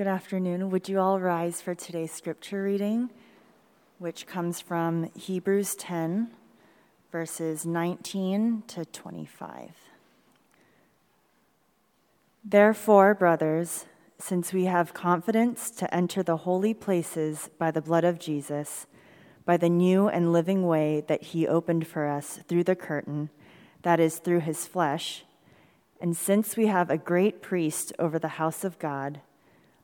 [0.00, 0.70] Good afternoon.
[0.70, 3.10] Would you all rise for today's scripture reading,
[3.98, 6.30] which comes from Hebrews 10,
[7.12, 9.72] verses 19 to 25.
[12.42, 13.84] Therefore, brothers,
[14.18, 18.86] since we have confidence to enter the holy places by the blood of Jesus,
[19.44, 23.28] by the new and living way that he opened for us through the curtain,
[23.82, 25.26] that is, through his flesh,
[26.00, 29.20] and since we have a great priest over the house of God,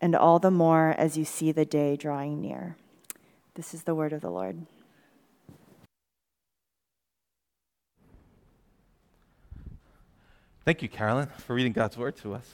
[0.00, 2.76] and all the more as you see the day drawing near.
[3.54, 4.66] This is the word of the Lord.
[10.64, 12.50] Thank you, Carolyn, for reading God's word to us.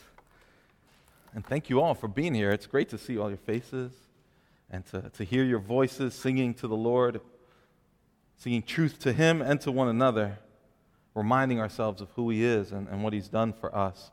[1.34, 2.50] And thank you all for being here.
[2.50, 3.92] It's great to see all your faces
[4.70, 7.20] and to, to hear your voices singing to the Lord,
[8.36, 10.38] singing truth to Him and to one another,
[11.14, 14.10] reminding ourselves of who He is and, and what He's done for us.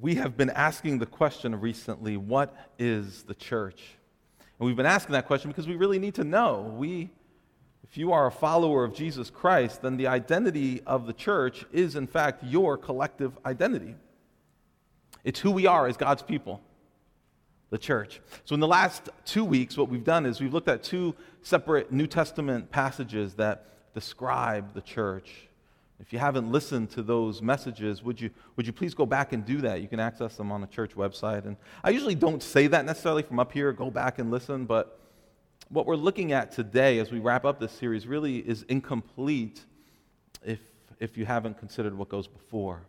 [0.00, 3.82] We have been asking the question recently what is the church?
[4.58, 6.74] And we've been asking that question because we really need to know.
[6.76, 7.10] We
[7.92, 11.94] if you are a follower of Jesus Christ, then the identity of the church is,
[11.94, 13.96] in fact, your collective identity.
[15.24, 16.62] It's who we are as God's people,
[17.68, 18.22] the church.
[18.46, 21.92] So, in the last two weeks, what we've done is we've looked at two separate
[21.92, 25.48] New Testament passages that describe the church.
[26.02, 29.44] If you haven't listened to those messages, would you, would you please go back and
[29.44, 29.80] do that?
[29.80, 31.46] You can access them on the church website.
[31.46, 34.98] And I usually don't say that necessarily from up here, go back and listen, but
[35.68, 39.60] what we're looking at today as we wrap up this series really is incomplete
[40.44, 40.58] if,
[40.98, 42.82] if you haven't considered what goes before.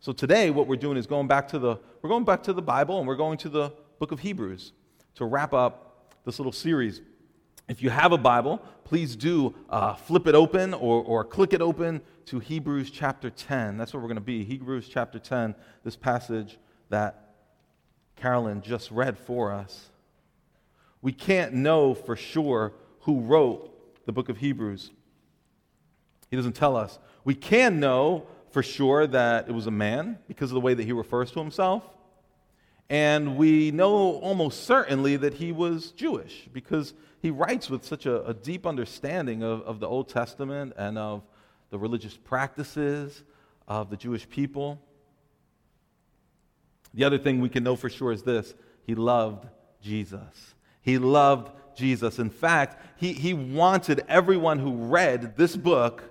[0.00, 2.62] So today what we're doing is going back to the we're going back to the
[2.62, 4.72] Bible and we're going to the book of Hebrews
[5.16, 7.02] to wrap up this little series.
[7.68, 11.60] If you have a Bible, please do uh, flip it open or, or click it
[11.60, 13.76] open to Hebrews chapter 10.
[13.76, 14.44] That's where we're going to be.
[14.44, 15.54] Hebrews chapter 10,
[15.84, 17.34] this passage that
[18.16, 19.90] Carolyn just read for us
[21.02, 24.90] we can't know for sure who wrote the book of Hebrews.
[26.30, 26.98] He doesn't tell us.
[27.24, 30.84] We can know for sure that it was a man because of the way that
[30.84, 31.84] he refers to himself.
[32.90, 38.24] And we know almost certainly that he was Jewish because he writes with such a,
[38.24, 41.22] a deep understanding of, of the Old Testament and of
[41.70, 43.24] the religious practices
[43.66, 44.80] of the Jewish people.
[46.94, 48.54] The other thing we can know for sure is this
[48.86, 49.46] he loved
[49.82, 50.54] Jesus.
[50.80, 52.18] He loved Jesus.
[52.18, 56.02] In fact, he, he wanted everyone who read this book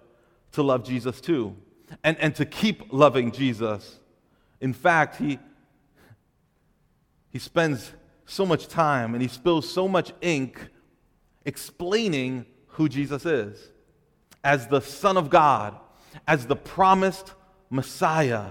[0.51, 1.55] to love Jesus too
[2.03, 3.99] and, and to keep loving Jesus.
[4.61, 5.39] In fact, he,
[7.31, 7.91] he spends
[8.25, 10.69] so much time and he spills so much ink
[11.45, 13.71] explaining who Jesus is
[14.43, 15.75] as the Son of God,
[16.27, 17.33] as the promised
[17.69, 18.49] Messiah.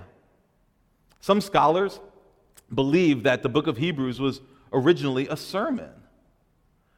[1.20, 2.00] Some scholars
[2.74, 4.40] believe that the book of Hebrews was
[4.72, 5.90] originally a sermon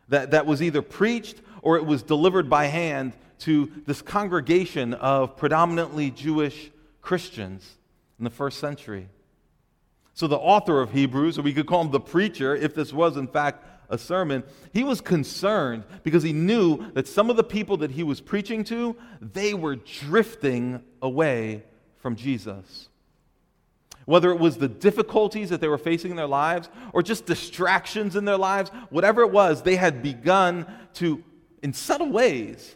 [0.09, 5.37] that, that was either preached or it was delivered by hand to this congregation of
[5.37, 7.79] predominantly Jewish Christians
[8.19, 9.09] in the first century.
[10.19, 13.17] So, the author of Hebrews, or we could call him the preacher, if this was
[13.17, 14.43] in fact a sermon,
[14.73, 18.65] he was concerned because he knew that some of the people that he was preaching
[18.65, 21.63] to, they were drifting away
[21.99, 22.89] from Jesus
[24.07, 28.17] whether it was the difficulties that they were facing in their lives or just distractions
[28.17, 31.23] in their lives, whatever it was, they had begun to,
[31.63, 32.75] in subtle ways,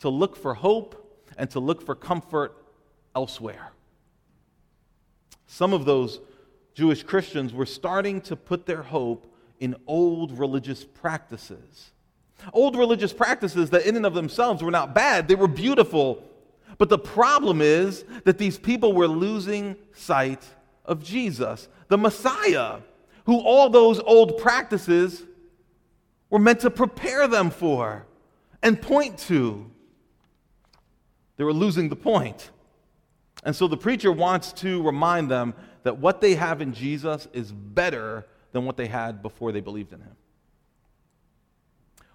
[0.00, 2.56] to look for hope and to look for comfort
[3.14, 3.72] elsewhere.
[5.46, 6.20] Some of those
[6.74, 11.90] Jewish Christians were starting to put their hope in old religious practices.
[12.52, 16.22] Old religious practices that, in and of themselves, were not bad, they were beautiful.
[16.78, 20.42] But the problem is that these people were losing sight
[20.84, 22.78] of Jesus, the Messiah,
[23.26, 25.22] who all those old practices
[26.30, 28.06] were meant to prepare them for
[28.62, 29.70] and point to.
[31.36, 32.50] They were losing the point.
[33.44, 37.50] And so the preacher wants to remind them that what they have in Jesus is
[37.52, 40.16] better than what they had before they believed in him.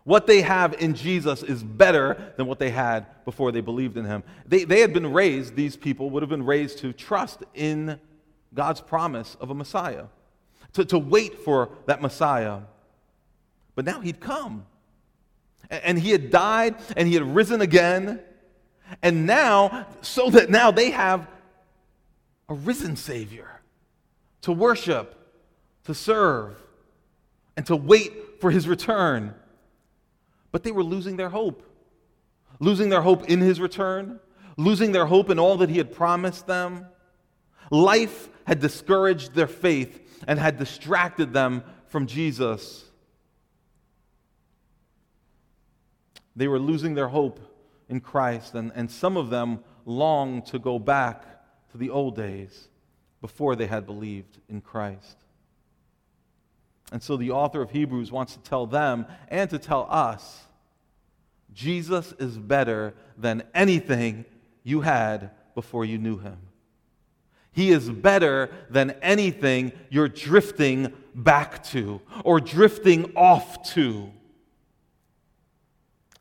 [0.04, 4.06] What they have in Jesus is better than what they had before they believed in
[4.06, 4.24] him.
[4.46, 8.00] They, they had been raised, these people would have been raised to trust in
[8.54, 10.06] God's promise of a Messiah.
[10.74, 12.60] to, to wait for that Messiah.
[13.76, 14.66] But now he'd come.
[15.70, 18.22] And he had died and he had risen again.
[19.02, 21.28] And now, so that now they have
[22.48, 23.57] a risen Savior
[24.48, 25.14] to worship,
[25.84, 26.56] to serve,
[27.58, 29.36] and to wait for his return.
[30.54, 31.64] But they were losing their hope.
[32.62, 34.22] Losing their hope in his return,
[34.56, 36.86] losing their hope in all that he had promised them.
[37.72, 42.86] Life had discouraged their faith and had distracted them from Jesus.
[46.38, 47.42] They were losing their hope
[47.90, 51.26] in Christ, and, and some of them longed to go back
[51.72, 52.70] to the old days
[53.28, 55.18] before they had believed in Christ.
[56.94, 60.46] And so the author of Hebrews wants to tell them and to tell us
[61.54, 64.24] Jesus is better than anything
[64.64, 66.38] you had before you knew him.
[67.52, 74.10] He is better than anything you're drifting back to or drifting off to.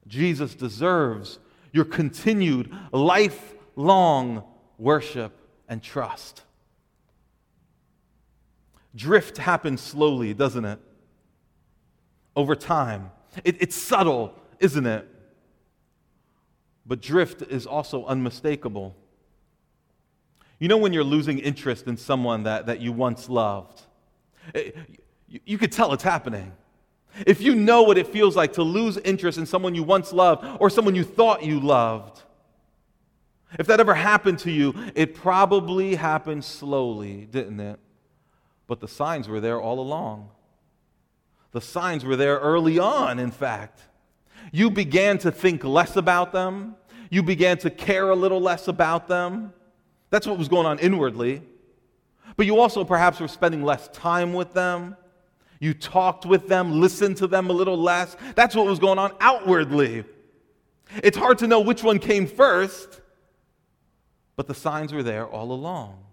[0.09, 1.39] Jesus deserves
[1.71, 4.43] your continued lifelong
[4.77, 5.33] worship
[5.69, 6.43] and trust.
[8.97, 10.81] Drift happens slowly, doesn't it?
[12.35, 13.11] Over time.
[13.45, 15.07] It, it's subtle, isn't it?
[16.87, 18.97] But drift is also unmistakable.
[20.59, 23.83] You know when you're losing interest in someone that, that you once loved?
[24.55, 24.81] It, eh,
[25.29, 26.53] you, you could tell it's happening.
[27.27, 30.47] If you know what it feels like to lose interest in someone you once loved
[30.61, 32.23] or someone you thought you loved,
[33.59, 37.79] if that ever happened to you, it probably happened slowly, didn't it?
[38.67, 40.31] But the signs were there all along.
[41.53, 43.81] The signs were there early on, in fact.
[44.53, 46.77] You began to think less about them,
[47.11, 49.53] you began to care a little less about them.
[50.11, 51.43] That's what was going on inwardly.
[52.37, 54.97] But you also perhaps were spending less time with them.
[55.61, 58.17] You talked with them, listened to them a little less.
[58.35, 60.05] That's what was going on outwardly.
[61.03, 63.01] It's hard to know which one came first,
[64.37, 66.06] but the signs were there all along.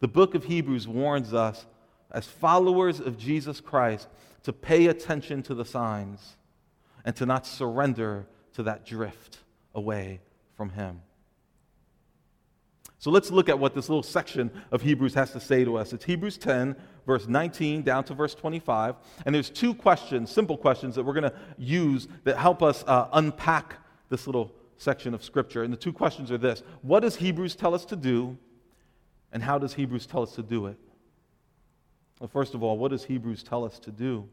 [0.00, 1.66] The book of Hebrews warns us,
[2.10, 4.08] as followers of Jesus Christ,
[4.44, 6.36] to pay attention to the signs
[7.04, 9.38] and to not surrender to that drift
[9.74, 10.20] away
[10.56, 11.02] from Him.
[13.00, 15.92] So let's look at what this little section of Hebrews has to say to us.
[15.92, 16.74] It's Hebrews 10,
[17.06, 18.96] verse 19 down to verse 25.
[19.24, 23.08] And there's two questions, simple questions, that we're going to use that help us uh,
[23.12, 23.76] unpack
[24.08, 25.62] this little section of Scripture.
[25.62, 28.36] And the two questions are this What does Hebrews tell us to do?
[29.32, 30.78] And how does Hebrews tell us to do it?
[32.20, 34.28] Well, first of all, what does Hebrews tell us to do?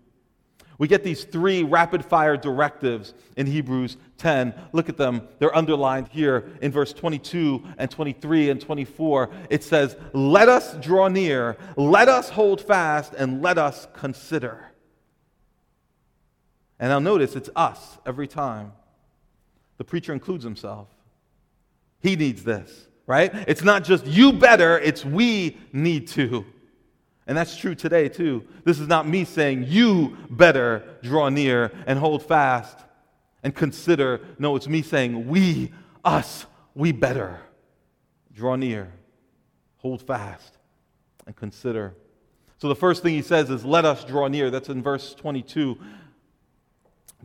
[0.77, 4.53] We get these three rapid fire directives in Hebrews 10.
[4.73, 5.27] Look at them.
[5.39, 9.29] They're underlined here in verse 22 and 23 and 24.
[9.49, 14.71] It says, Let us draw near, let us hold fast, and let us consider.
[16.77, 18.73] And now notice it's us every time.
[19.77, 20.89] The preacher includes himself.
[22.01, 23.33] He needs this, right?
[23.47, 26.45] It's not just you better, it's we need to.
[27.27, 28.45] And that's true today, too.
[28.63, 32.79] This is not me saying, you better draw near and hold fast
[33.43, 34.21] and consider.
[34.37, 35.71] No, it's me saying, we,
[36.03, 37.39] us, we better
[38.33, 38.91] draw near,
[39.77, 40.57] hold fast,
[41.25, 41.95] and consider.
[42.57, 44.51] So the first thing he says is, let us draw near.
[44.51, 45.77] That's in verse 22.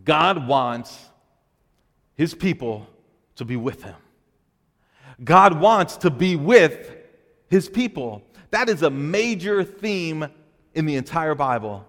[0.05, 1.11] God wants
[2.14, 2.87] his people
[3.37, 3.97] to be with him.
[5.23, 6.97] God wants to be with
[7.49, 8.23] his people.
[8.50, 10.27] That is a major theme
[10.75, 11.87] in the entire Bible.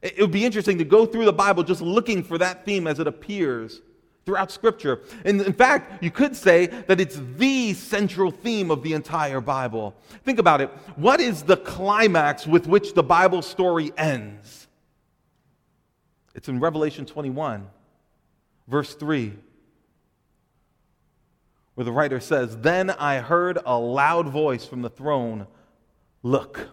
[0.00, 2.98] It would be interesting to go through the Bible just looking for that theme as
[2.98, 3.80] it appears
[4.24, 5.00] throughout Scripture.
[5.24, 9.94] And in fact, you could say that it's the central theme of the entire Bible.
[10.24, 10.70] Think about it.
[10.96, 14.68] What is the climax with which the Bible story ends?
[16.34, 17.68] It's in Revelation 21,
[18.68, 19.34] verse 3
[21.82, 25.48] where the writer says, Then I heard a loud voice from the throne
[26.22, 26.68] Look,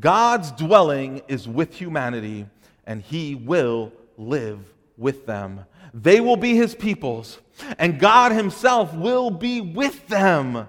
[0.00, 2.46] God's dwelling is with humanity,
[2.84, 4.58] and he will live
[4.96, 5.66] with them.
[5.92, 7.38] They will be his peoples,
[7.78, 10.66] and God himself will be with them,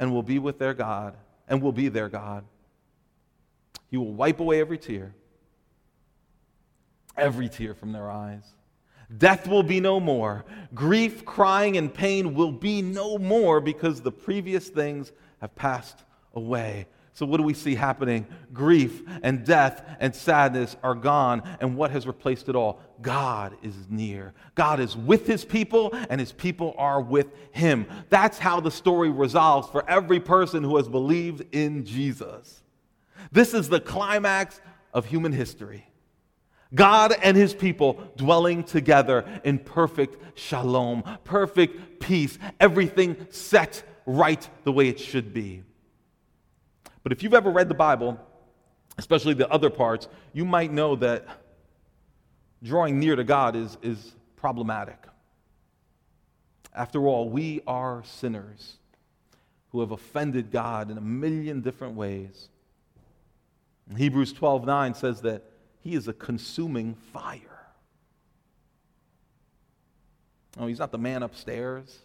[0.00, 1.14] and will be with their God,
[1.46, 2.44] and will be their God.
[3.92, 5.14] He will wipe away every tear,
[7.16, 8.42] every tear from their eyes.
[9.16, 10.44] Death will be no more.
[10.74, 16.86] Grief, crying, and pain will be no more because the previous things have passed away.
[17.18, 18.28] So, what do we see happening?
[18.52, 21.42] Grief and death and sadness are gone.
[21.60, 22.80] And what has replaced it all?
[23.02, 24.34] God is near.
[24.54, 27.86] God is with his people, and his people are with him.
[28.08, 32.62] That's how the story resolves for every person who has believed in Jesus.
[33.32, 34.60] This is the climax
[34.94, 35.87] of human history.
[36.74, 44.72] God and his people dwelling together in perfect shalom, perfect peace, everything set right the
[44.72, 45.62] way it should be.
[47.02, 48.20] But if you've ever read the Bible,
[48.98, 51.26] especially the other parts, you might know that
[52.62, 55.06] drawing near to God is, is problematic.
[56.74, 58.76] After all, we are sinners
[59.70, 62.48] who have offended God in a million different ways.
[63.96, 65.44] Hebrews 12 9 says that
[65.88, 67.66] he is a consuming fire.
[70.58, 72.00] Oh, he's not the man upstairs.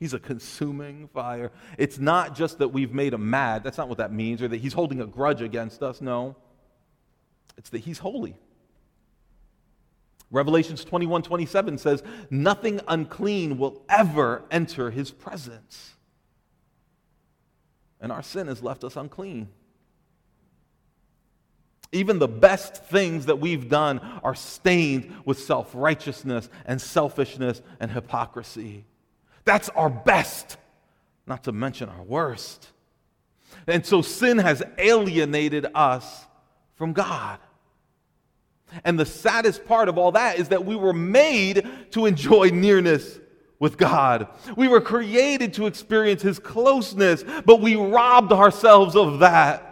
[0.00, 1.52] He's a consuming fire.
[1.76, 3.62] It's not just that we've made him mad.
[3.62, 6.00] That's not what that means, or that he's holding a grudge against us.
[6.00, 6.34] No.
[7.58, 8.36] It's that he's holy.
[10.30, 15.92] Revelations 21 27 says, Nothing unclean will ever enter his presence.
[18.00, 19.48] And our sin has left us unclean.
[21.92, 27.90] Even the best things that we've done are stained with self righteousness and selfishness and
[27.90, 28.84] hypocrisy.
[29.44, 30.56] That's our best,
[31.26, 32.68] not to mention our worst.
[33.66, 36.26] And so sin has alienated us
[36.74, 37.38] from God.
[38.84, 43.18] And the saddest part of all that is that we were made to enjoy nearness
[43.58, 44.28] with God.
[44.56, 49.65] We were created to experience His closeness, but we robbed ourselves of that.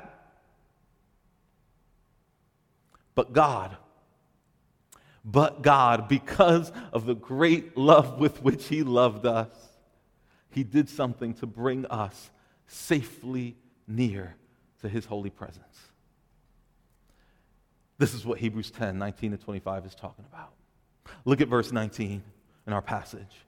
[3.14, 3.76] But God,
[5.24, 9.52] but God, because of the great love with which He loved us,
[10.50, 12.30] He did something to bring us
[12.66, 13.56] safely
[13.86, 14.34] near
[14.82, 15.78] to His holy presence.
[17.98, 20.52] This is what Hebrews 10 19 to 25 is talking about.
[21.24, 22.22] Look at verse 19
[22.66, 23.44] in our passage.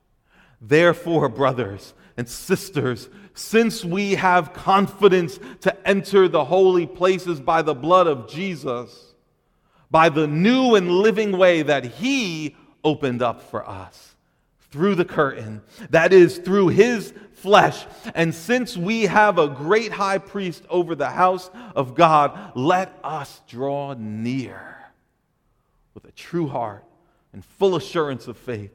[0.60, 7.74] Therefore, brothers and sisters, since we have confidence to enter the holy places by the
[7.74, 9.05] blood of Jesus,
[9.90, 14.14] by the new and living way that He opened up for us
[14.70, 17.86] through the curtain, that is, through His flesh.
[18.14, 23.40] And since we have a great high priest over the house of God, let us
[23.48, 24.76] draw near
[25.94, 26.84] with a true heart
[27.32, 28.72] and full assurance of faith.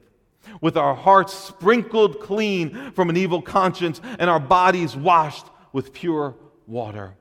[0.60, 6.34] With our hearts sprinkled clean from an evil conscience and our bodies washed with pure
[6.66, 7.14] water.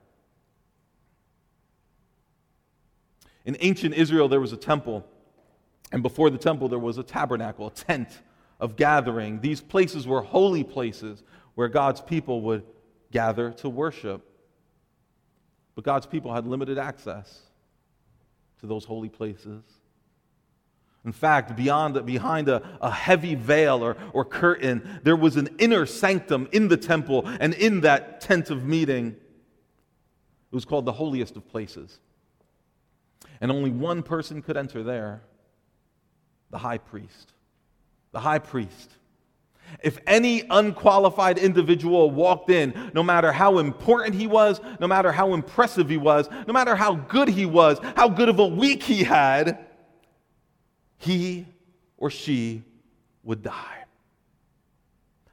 [3.46, 5.06] In ancient Israel, there was a temple,
[5.92, 8.22] and before the temple, there was a tabernacle, a tent
[8.60, 9.42] of gathering.
[9.42, 11.24] These places were holy places
[11.56, 12.64] where God's people would
[13.12, 14.22] gather to worship.
[15.76, 17.42] But God's people had limited access
[18.60, 19.64] to those holy places.
[21.04, 25.88] In fact, beyond, behind a, a heavy veil or, or curtain, there was an inner
[25.88, 29.08] sanctum in the temple and in that tent of meeting.
[29.08, 32.00] It was called the holiest of places.
[33.40, 35.22] And only one person could enter there
[36.52, 37.34] the high priest.
[38.12, 38.92] The high priest.
[39.82, 45.34] If any unqualified individual walked in, no matter how important he was, no matter how
[45.34, 49.04] impressive he was, no matter how good he was, how good of a week he
[49.04, 49.66] had,
[50.98, 51.48] he
[51.98, 52.64] or she
[53.24, 53.86] would die,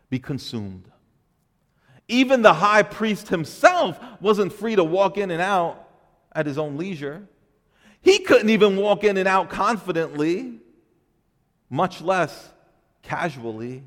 [0.09, 0.85] be consumed.
[2.07, 5.89] Even the high priest himself wasn't free to walk in and out
[6.33, 7.27] at his own leisure.
[8.03, 10.61] He couldn't even walk in and out confidently,
[11.69, 12.51] much less
[13.03, 13.85] casually.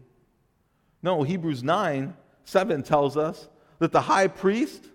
[1.01, 3.47] No, Hebrews 9 7 tells us
[3.79, 4.85] that the high priest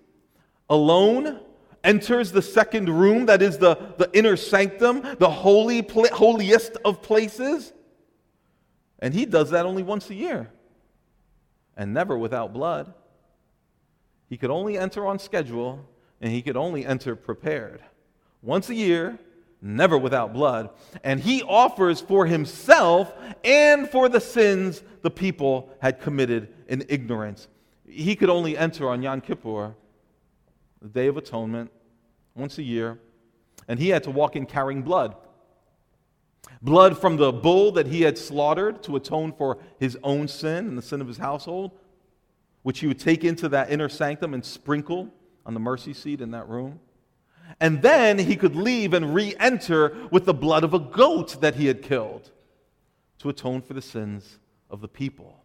[0.69, 1.41] alone
[1.83, 7.73] enters the second room, that is the, the inner sanctum, the holy, holiest of places.
[8.99, 10.51] And he does that only once a year
[11.77, 12.93] and never without blood.
[14.29, 15.89] He could only enter on schedule
[16.21, 17.83] and he could only enter prepared
[18.43, 19.19] once a year,
[19.61, 20.71] never without blood,
[21.03, 23.13] and he offers for himself
[23.45, 27.49] and for the sins the people had committed in ignorance.
[27.89, 29.75] He could only enter on Yom Kippur,
[30.83, 31.71] the Day of Atonement,
[32.35, 32.99] once a year,
[33.69, 35.17] and he had to walk in carrying blood.
[36.63, 40.79] Blood from the bull that he had slaughtered to atone for his own sin and
[40.79, 41.73] the sin of his household,
[42.63, 45.09] which he would take into that inner sanctum and sprinkle
[45.45, 46.81] on the mercy seat in that room.
[47.61, 51.55] And then he could leave and re enter with the blood of a goat that
[51.55, 52.31] he had killed
[53.19, 54.39] to atone for the sins
[54.71, 55.43] of the people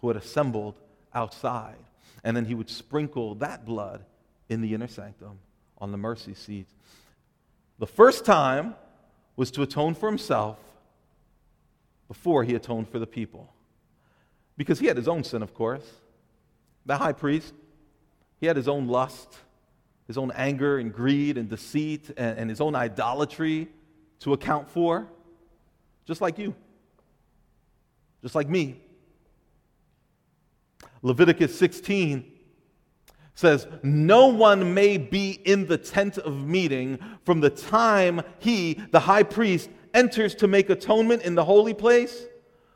[0.00, 0.78] who had assembled
[1.14, 1.76] outside.
[2.22, 4.04] And then he would sprinkle that blood
[4.48, 5.38] in the inner sanctum
[5.78, 6.66] on the mercy seat.
[7.78, 8.74] The first time
[9.36, 10.58] was to atone for himself
[12.08, 13.52] before he atoned for the people.
[14.56, 15.84] Because he had his own sin, of course.
[16.86, 17.52] The high priest,
[18.40, 19.38] he had his own lust,
[20.06, 23.68] his own anger and greed and deceit and, and his own idolatry
[24.20, 25.06] to account for,
[26.06, 26.54] just like you,
[28.22, 28.80] just like me.
[31.02, 32.32] Leviticus 16
[33.34, 39.00] says, No one may be in the tent of meeting from the time he, the
[39.00, 42.26] high priest, enters to make atonement in the holy place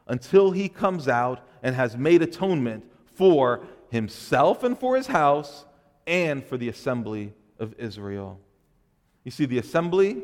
[0.07, 5.65] until he comes out and has made atonement for himself and for his house
[6.09, 8.41] and for the assembly of Israel.
[9.25, 10.23] You see, the assembly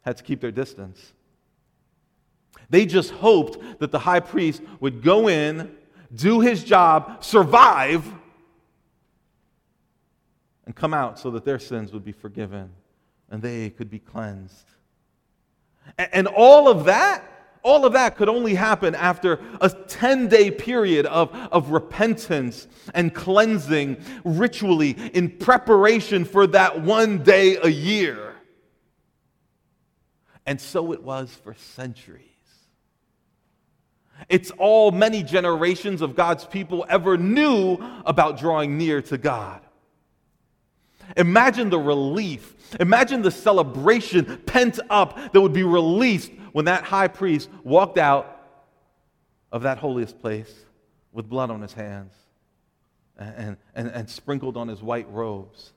[0.00, 1.12] had to keep their distance.
[2.70, 5.76] They just hoped that the high priest would go in,
[6.14, 8.10] do his job, survive,
[10.64, 12.70] and come out so that their sins would be forgiven
[13.30, 14.66] and they could be cleansed.
[15.98, 17.24] And all of that,
[17.62, 23.14] all of that could only happen after a 10 day period of, of repentance and
[23.14, 28.34] cleansing ritually in preparation for that one day a year.
[30.44, 32.26] And so it was for centuries.
[34.28, 39.60] It's all many generations of God's people ever knew about drawing near to God.
[41.16, 42.54] Imagine the relief.
[42.80, 48.40] Imagine the celebration pent up that would be released when that high priest walked out
[49.50, 50.52] of that holiest place
[51.12, 52.14] with blood on his hands
[53.18, 55.72] and, and, and sprinkled on his white robes,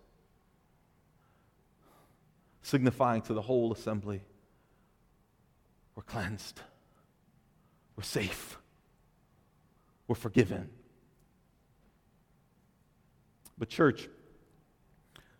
[2.61, 4.21] signifying to the whole assembly
[5.95, 6.59] we're cleansed,
[7.95, 8.57] we're safe,
[10.07, 10.69] we're forgiven.
[13.57, 14.09] But, church,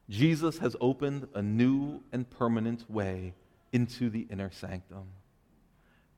[0.10, 3.34] Jesus has opened a new and permanent way
[3.74, 5.08] into the inner sanctum.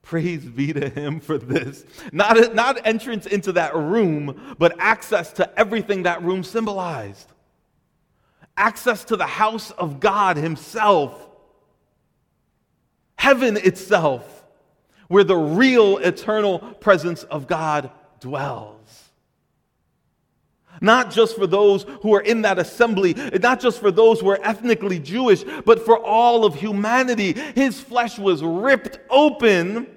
[0.07, 1.83] Praise be to him for this.
[2.13, 7.29] Not, not entrance into that room, but access to everything that room symbolized.
[8.55, 11.27] Access to the house of God himself.
[13.17, 14.45] Heaven itself,
[15.09, 19.09] where the real eternal presence of God dwells.
[20.79, 24.39] Not just for those who are in that assembly, not just for those who are
[24.41, 27.33] ethnically Jewish, but for all of humanity.
[27.55, 29.96] His flesh was ripped open,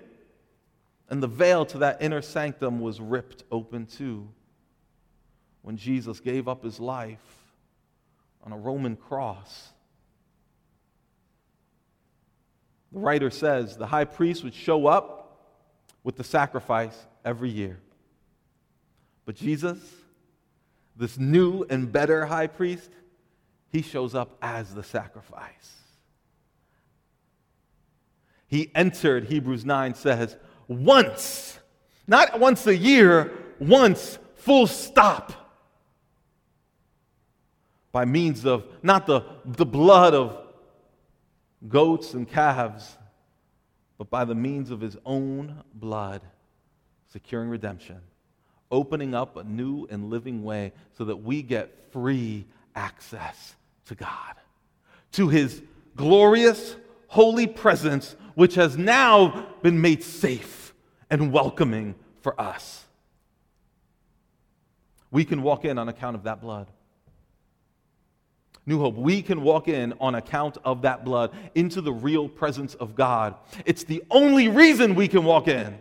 [1.10, 4.28] and the veil to that inner sanctum was ripped open too.
[5.62, 7.18] When Jesus gave up his life
[8.42, 9.70] on a Roman cross.
[12.92, 15.38] The writer says the high priest would show up
[16.02, 17.78] with the sacrifice every year.
[19.26, 19.78] But Jesus,
[20.96, 22.90] this new and better high priest,
[23.68, 25.76] he shows up as the sacrifice.
[28.46, 30.36] He entered, Hebrews 9 says,
[30.70, 31.58] once,
[32.06, 35.32] not once a year, once, full stop.
[37.92, 40.38] By means of not the, the blood of
[41.68, 42.96] goats and calves,
[43.98, 46.22] but by the means of his own blood,
[47.12, 48.00] securing redemption
[48.70, 53.56] opening up a new and living way so that we get free access
[53.86, 54.34] to God,
[55.12, 55.62] to His
[55.96, 56.76] glorious,
[57.10, 60.72] holy presence, which has now been made safe
[61.10, 62.84] and welcoming for us.
[65.10, 66.68] We can walk in on account of that blood.
[68.64, 72.74] New Hope, we can walk in on account of that blood into the real presence
[72.76, 73.34] of God.
[73.66, 75.78] It's the only reason we can walk in.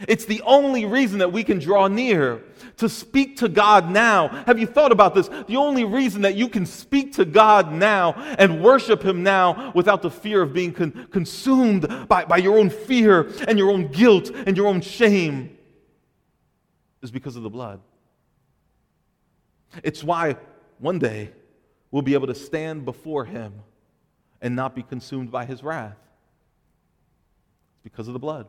[0.00, 2.42] It's the only reason that we can draw near
[2.76, 4.28] to speak to God now.
[4.46, 5.28] Have you thought about this?
[5.28, 10.02] The only reason that you can speak to God now and worship Him now without
[10.02, 14.30] the fear of being con- consumed by, by your own fear and your own guilt
[14.30, 15.56] and your own shame
[17.00, 17.80] is because of the blood.
[19.82, 20.36] It's why
[20.78, 21.32] one day
[21.90, 23.54] we'll be able to stand before Him
[24.42, 25.96] and not be consumed by His wrath.
[27.76, 28.46] It's because of the blood.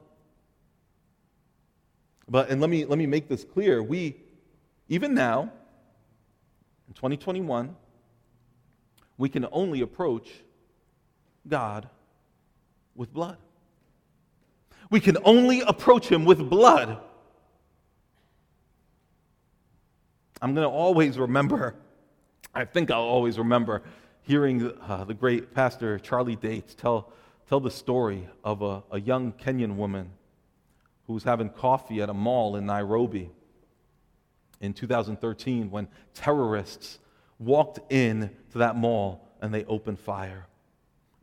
[2.30, 3.82] But, and let me, let me make this clear.
[3.82, 4.18] We,
[4.90, 5.52] even now,
[6.88, 7.76] in 2021,
[9.18, 10.30] we can only approach
[11.48, 11.88] God
[12.96, 13.38] with blood.
[14.90, 17.00] We can only approach Him with blood.
[20.42, 21.76] I'm going to always remember,
[22.54, 23.82] I think I'll always remember
[24.22, 27.12] hearing uh, the great pastor Charlie Dates tell,
[27.50, 30.12] tell the story of a, a young Kenyan woman
[31.08, 33.32] who was having coffee at a mall in Nairobi
[34.60, 37.00] in 2013 when terrorists
[37.40, 40.46] walked in to that mall and they opened fire.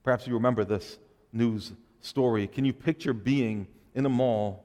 [0.03, 0.99] Perhaps you remember this
[1.33, 2.47] news story.
[2.47, 4.65] Can you picture being in a mall,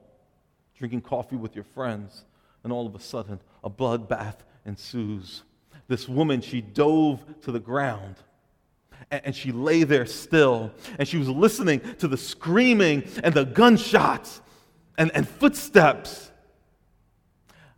[0.76, 2.24] drinking coffee with your friends,
[2.62, 5.42] and all of a sudden a bloodbath ensues?
[5.88, 8.16] This woman, she dove to the ground
[9.10, 14.40] and she lay there still and she was listening to the screaming and the gunshots
[15.00, 16.30] and, and footsteps.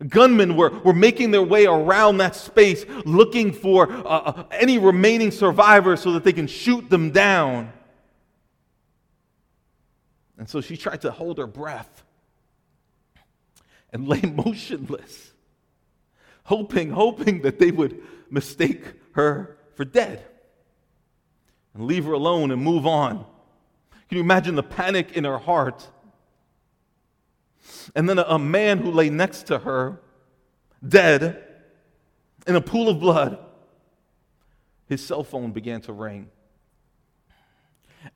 [0.05, 5.31] Gunmen were, were making their way around that space looking for uh, uh, any remaining
[5.31, 7.71] survivors so that they can shoot them down.
[10.37, 12.03] And so she tried to hold her breath
[13.93, 15.31] and lay motionless,
[16.43, 18.83] hoping, hoping that they would mistake
[19.13, 20.25] her for dead
[21.73, 23.25] and leave her alone and move on.
[24.09, 25.87] Can you imagine the panic in her heart?
[27.95, 30.01] And then a, man who lay next to her,
[30.87, 31.43] dead,
[32.45, 33.39] in a pool of blood,
[34.87, 36.29] his cell phone began to ring.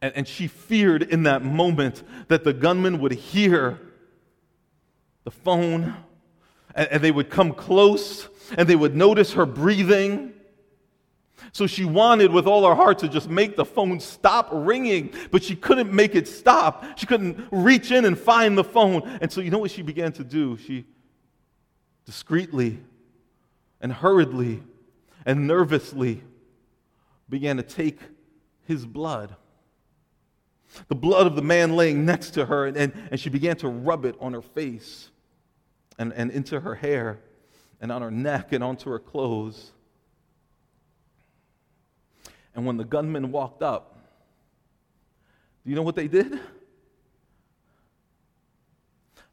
[0.02, 3.80] And, and she feared in that moment that the gunman would hear
[5.24, 5.96] the phone
[6.76, 10.34] and, and they would come close and they would notice her breathing
[11.52, 15.44] so she wanted with all her heart to just make the phone stop ringing, but
[15.44, 16.98] she couldn't make it stop.
[16.98, 19.02] She couldn't reach in and find the phone.
[19.22, 20.58] And so, you know what she began to do?
[20.58, 20.86] She
[22.06, 22.80] discreetly
[23.82, 24.64] and hurriedly
[25.26, 26.24] and nervously
[27.30, 28.00] began to take
[28.66, 29.36] his blood.
[30.88, 33.68] The blood of the man laying next to her, and, and, and she began to
[33.68, 35.10] rub it on her face
[35.98, 37.20] and, and into her hair
[37.80, 39.72] and on her neck and onto her clothes.
[42.58, 44.00] And when the gunmen walked up,
[45.64, 46.40] do you know what they did?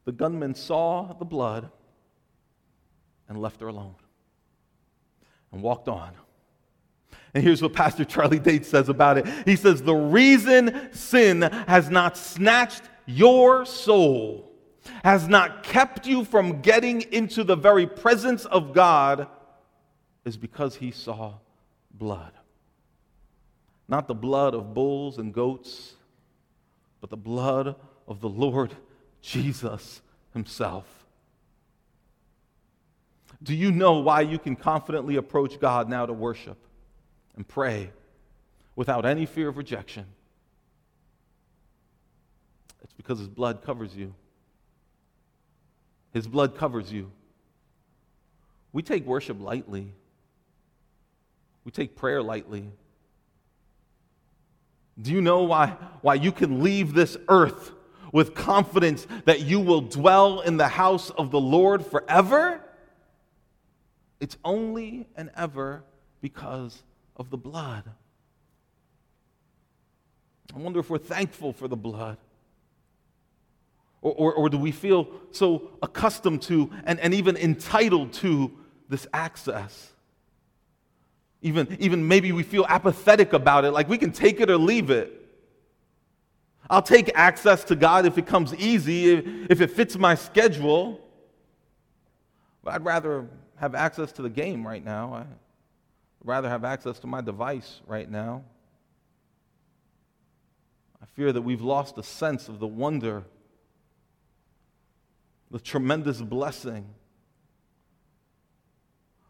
[0.05, 1.71] The gunmen saw the blood
[3.27, 3.95] and left her alone
[5.51, 6.11] and walked on.
[7.33, 9.25] And here's what Pastor Charlie Dates says about it.
[9.45, 14.51] He says, The reason sin has not snatched your soul,
[15.03, 19.27] has not kept you from getting into the very presence of God,
[20.25, 21.33] is because he saw
[21.91, 22.31] blood.
[23.87, 25.93] Not the blood of bulls and goats,
[27.01, 27.75] but the blood
[28.07, 28.73] of the Lord
[29.21, 30.01] Jesus
[30.33, 30.85] Himself.
[33.43, 36.57] Do you know why you can confidently approach God now to worship
[37.35, 37.91] and pray
[38.75, 40.05] without any fear of rejection?
[42.83, 44.13] It's because His blood covers you.
[46.11, 47.11] His blood covers you.
[48.71, 49.91] We take worship lightly,
[51.63, 52.71] we take prayer lightly.
[55.01, 57.71] Do you know why, why you can leave this earth
[58.11, 62.61] with confidence that you will dwell in the house of the Lord forever?
[64.19, 65.83] It's only and ever
[66.21, 66.81] because
[67.17, 67.83] of the blood.
[70.55, 72.17] I wonder if we're thankful for the blood.
[74.01, 78.51] Or, or, or, do we feel so accustomed to and, and even entitled to
[78.87, 79.94] this access?
[81.45, 84.89] Even, even maybe we feel apathetic about it, like we can take it or leave
[84.89, 85.29] it.
[86.71, 90.99] I'll take access to God if it comes easy, if it fits my schedule.
[92.63, 93.27] But I'd rather
[93.57, 95.13] have access to the game right now.
[95.13, 95.27] I'd
[96.23, 98.43] rather have access to my device right now.
[100.99, 103.23] I fear that we've lost a sense of the wonder,
[105.51, 106.87] the tremendous blessing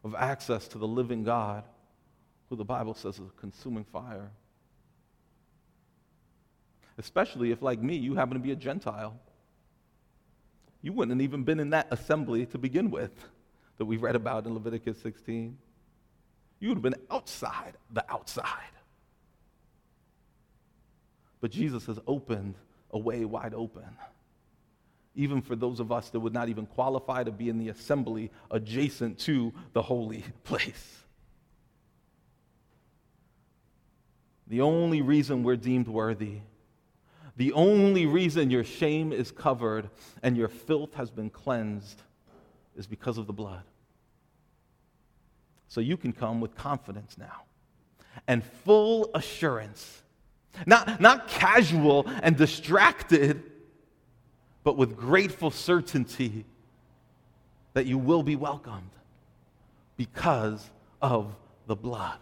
[0.06, 1.66] of access to the living God
[2.50, 4.32] who the Bible says is a consuming fire.
[6.98, 9.20] Especially if, like me, you happen to be a Gentile.
[10.82, 13.12] You wouldn't have even been in that assembly to begin with
[13.78, 15.58] that we read about in Leviticus 16.
[16.60, 18.46] You would have been outside the outside.
[21.42, 22.56] But Jesus has opened
[22.92, 23.98] a way wide open,
[25.16, 28.32] even for those of us that would not even qualify to be in the assembly
[28.52, 31.05] adjacent to the holy place.
[34.48, 36.42] The only reason we're deemed worthy,
[37.38, 39.90] the only reason your shame is covered
[40.24, 42.02] and your filth has been cleansed
[42.76, 43.64] is because of the blood.
[45.68, 47.44] So you can come with confidence now
[48.28, 50.04] and full assurance,
[50.66, 53.44] not, not casual and distracted,
[54.64, 56.46] but with grateful certainty
[57.74, 58.90] that you will be welcomed
[59.98, 60.70] because
[61.02, 61.36] of
[61.68, 62.18] the blood.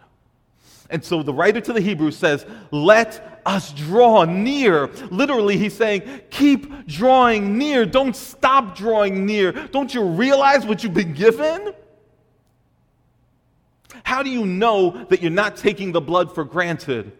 [0.90, 4.88] And so the writer to the Hebrews says, Let us draw near.
[5.10, 7.86] Literally, he's saying, Keep drawing near.
[7.86, 9.52] Don't stop drawing near.
[9.52, 11.74] Don't you realize what you've been given?
[14.02, 17.12] How do you know that you're not taking the blood for granted?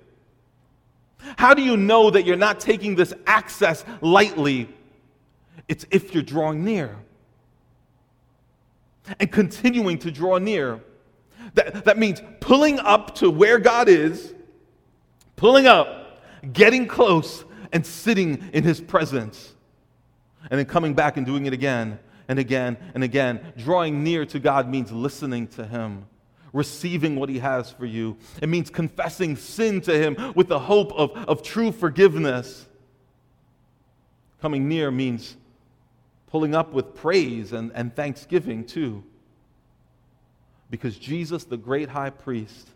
[1.37, 4.69] How do you know that you're not taking this access lightly?
[5.69, 6.97] It's if you're drawing near
[9.19, 10.81] and continuing to draw near.
[11.55, 14.35] That, that means pulling up to where God is,
[15.37, 16.21] pulling up,
[16.53, 19.53] getting close, and sitting in His presence.
[20.51, 23.53] And then coming back and doing it again and again and again.
[23.57, 26.07] Drawing near to God means listening to Him,
[26.53, 28.17] receiving what He has for you.
[28.41, 32.67] It means confessing sin to Him with the hope of, of true forgiveness.
[34.41, 35.37] Coming near means
[36.27, 39.05] pulling up with praise and, and thanksgiving too.
[40.75, 42.69] Because Jesus, the great high priest,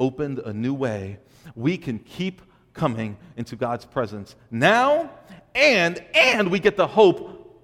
[0.00, 1.18] opened a new way,
[1.54, 2.40] we can keep
[2.72, 5.10] coming into God's presence now
[5.54, 7.62] and and we get the hope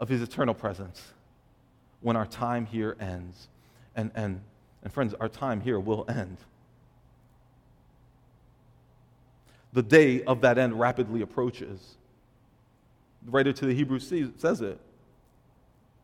[0.00, 1.02] of his eternal presence
[2.00, 3.48] when our time here ends.
[3.94, 4.40] And, and,
[4.82, 6.38] and friends, our time here will end.
[9.74, 11.96] The day of that end rapidly approaches.
[13.26, 14.80] The writer to the Hebrews says it.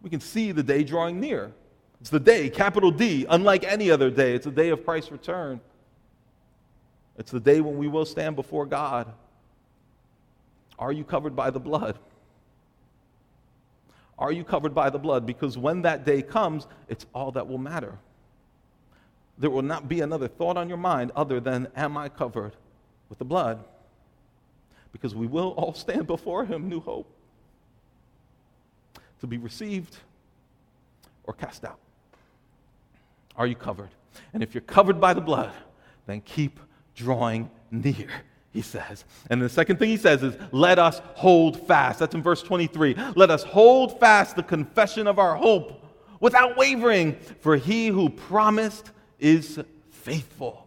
[0.02, 1.54] We can see the day drawing near.
[2.00, 4.34] It's the day, capital D, unlike any other day.
[4.34, 5.60] It's the day of Christ's return.
[7.16, 9.12] It's the day when we will stand before God.
[10.78, 11.98] Are you covered by the blood?
[14.16, 15.26] Are you covered by the blood?
[15.26, 17.98] Because when that day comes, it's all that will matter.
[19.36, 22.54] There will not be another thought on your mind other than, Am I covered
[23.08, 23.64] with the blood?
[24.92, 27.10] Because we will all stand before Him, new hope,
[29.20, 29.96] to be received
[31.24, 31.78] or cast out.
[33.38, 33.90] Are you covered?
[34.34, 35.52] And if you're covered by the blood,
[36.06, 36.60] then keep
[36.94, 38.08] drawing near
[38.52, 39.04] he says.
[39.30, 41.98] And the second thing he says is, let us hold fast.
[42.00, 42.96] That's in verse 23.
[43.14, 45.84] Let us hold fast the confession of our hope
[46.18, 50.66] without wavering, for he who promised is faithful.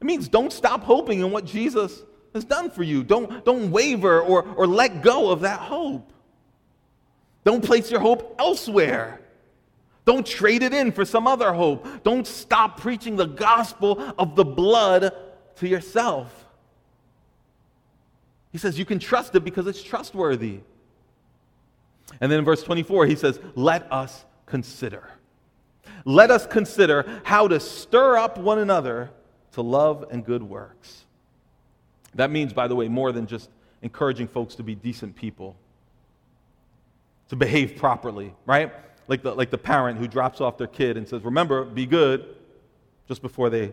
[0.00, 3.02] It means don't stop hoping in what Jesus has done for you.
[3.02, 6.12] Don't, don't waver or, or let go of that hope.
[7.44, 9.20] Don't place your hope elsewhere.
[10.06, 12.04] Don't trade it in for some other hope.
[12.04, 15.12] Don't stop preaching the gospel of the blood
[15.56, 16.46] to yourself.
[18.52, 20.60] He says you can trust it because it's trustworthy.
[22.20, 25.10] And then in verse 24, he says, Let us consider.
[26.04, 29.10] Let us consider how to stir up one another
[29.52, 31.04] to love and good works.
[32.14, 33.50] That means, by the way, more than just
[33.82, 35.56] encouraging folks to be decent people,
[37.28, 38.72] to behave properly, right?
[39.08, 42.36] Like the, like the parent who drops off their kid and says, Remember, be good,
[43.08, 43.72] just before they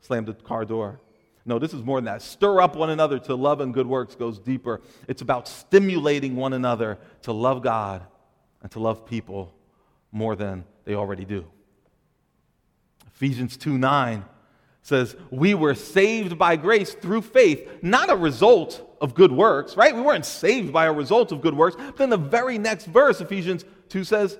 [0.00, 1.00] slam the car door.
[1.44, 2.22] No, this is more than that.
[2.22, 4.80] Stir up one another to love and good works goes deeper.
[5.08, 8.02] It's about stimulating one another to love God
[8.62, 9.54] and to love people
[10.12, 11.46] more than they already do.
[13.06, 14.24] Ephesians 2 9
[14.82, 19.94] says, We were saved by grace through faith, not a result of good works, right?
[19.94, 21.76] We weren't saved by a result of good works.
[21.76, 24.38] But then the very next verse, Ephesians 2 says,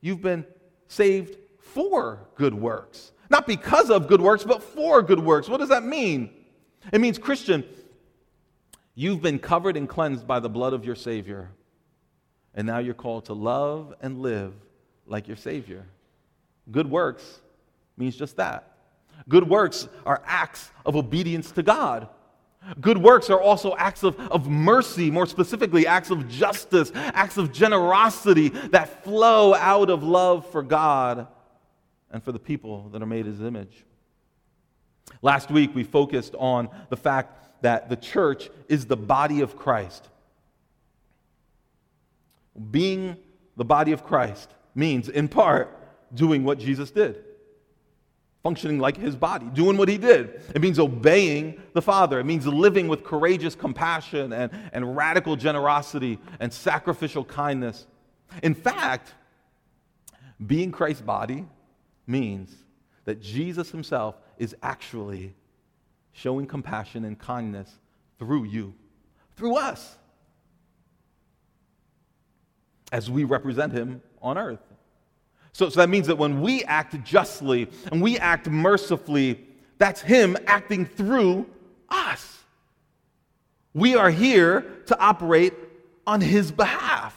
[0.00, 0.44] You've been
[0.86, 3.12] saved for good works.
[3.30, 5.48] Not because of good works, but for good works.
[5.48, 6.30] What does that mean?
[6.92, 7.64] It means, Christian,
[8.94, 11.50] you've been covered and cleansed by the blood of your Savior.
[12.54, 14.54] And now you're called to love and live
[15.06, 15.84] like your Savior.
[16.70, 17.40] Good works
[17.96, 18.76] means just that.
[19.28, 22.08] Good works are acts of obedience to God.
[22.80, 27.52] Good works are also acts of, of mercy, more specifically, acts of justice, acts of
[27.52, 31.26] generosity that flow out of love for God
[32.10, 33.84] and for the people that are made his image.
[35.22, 40.08] Last week, we focused on the fact that the church is the body of Christ.
[42.70, 43.16] Being
[43.56, 45.76] the body of Christ means, in part,
[46.14, 47.24] doing what Jesus did,
[48.42, 50.42] functioning like his body, doing what he did.
[50.54, 52.20] It means obeying the Father.
[52.20, 57.86] It means living with courageous compassion and, and radical generosity and sacrificial kindness.
[58.42, 59.14] In fact,
[60.46, 61.46] being Christ's body
[62.06, 62.54] means
[63.04, 65.34] that Jesus himself is actually
[66.12, 67.70] showing compassion and kindness
[68.18, 68.74] through you,
[69.36, 69.96] through us,
[72.92, 74.67] as we represent him on earth.
[75.58, 79.44] So, so that means that when we act justly and we act mercifully,
[79.76, 81.46] that's him acting through
[81.88, 82.44] us.
[83.74, 85.54] We are here to operate
[86.06, 87.16] on his behalf.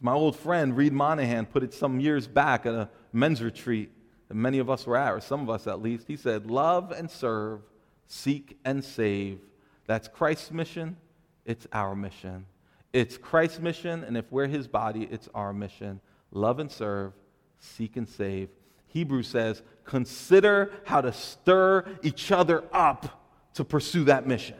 [0.00, 3.90] my old friend Reed Monahan put it some years back at a men's retreat
[4.28, 6.06] that many of us were at, or some of us at least.
[6.06, 7.60] He said, Love and serve,
[8.06, 9.38] seek and save.
[9.86, 10.96] That's Christ's mission,
[11.44, 12.46] it's our mission.
[12.96, 16.00] It's Christ's mission, and if we're his body, it's our mission.
[16.30, 17.12] love and serve,
[17.58, 18.48] seek and save.
[18.86, 24.56] Hebrews says, consider how to stir each other up to pursue that mission.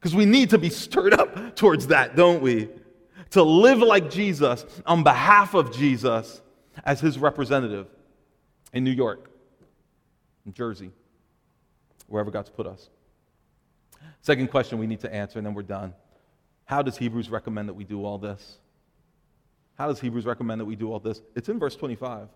[0.00, 2.70] Because we need to be stirred up towards that, don't we?
[3.32, 6.40] To live like Jesus on behalf of Jesus
[6.82, 7.88] as his representative
[8.72, 9.30] in New York,
[10.46, 10.92] in Jersey,
[12.06, 12.88] wherever God's put us.
[14.22, 15.92] Second question we need to answer, and then we're done.
[16.68, 18.58] How does Hebrews recommend that we do all this?
[19.78, 21.22] How does Hebrews recommend that we do all this?
[21.34, 22.28] It's in verse 25.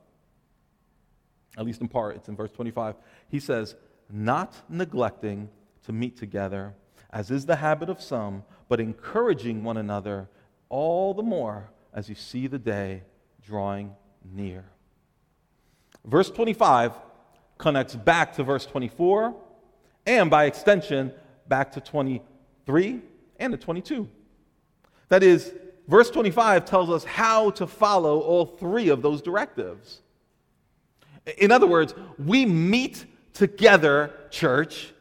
[1.59, 2.95] At least in part, it's in verse 25.
[3.29, 3.75] He says,
[4.11, 5.51] Not neglecting
[5.85, 6.73] to meet together,
[7.11, 10.31] as is the habit of some, but encouraging one another
[10.71, 13.03] all the more as you see the day
[13.45, 14.65] drawing near.
[16.07, 16.95] Verse 25
[17.59, 19.37] connects back to verse 24
[20.07, 21.13] and by extension
[21.49, 23.03] back to 23
[23.39, 24.09] and to 22.
[25.13, 25.53] That is,
[25.89, 30.01] verse 25 tells us how to follow all three of those directives.
[31.37, 34.95] In other words, we meet together, church,